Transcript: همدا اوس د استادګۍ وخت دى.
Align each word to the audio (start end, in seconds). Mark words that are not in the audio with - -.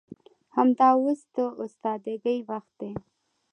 همدا 0.55 0.89
اوس 1.01 1.21
د 1.35 1.37
استادګۍ 1.63 2.39
وخت 2.49 2.71
دى. 2.79 2.91